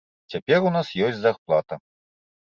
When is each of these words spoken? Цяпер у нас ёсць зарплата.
Цяпер 0.35 0.63
у 0.67 0.71
нас 0.75 0.89
ёсць 1.07 1.19
зарплата. 1.25 1.79